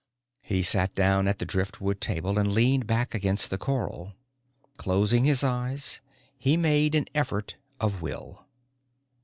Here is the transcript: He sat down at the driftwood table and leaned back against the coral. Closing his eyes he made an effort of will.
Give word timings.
He 0.41 0.63
sat 0.63 0.95
down 0.95 1.27
at 1.27 1.37
the 1.37 1.45
driftwood 1.45 2.01
table 2.01 2.39
and 2.39 2.53
leaned 2.53 2.87
back 2.87 3.13
against 3.13 3.51
the 3.51 3.59
coral. 3.59 4.15
Closing 4.77 5.25
his 5.25 5.43
eyes 5.43 6.01
he 6.39 6.57
made 6.57 6.95
an 6.95 7.05
effort 7.13 7.57
of 7.79 8.01
will. 8.01 8.47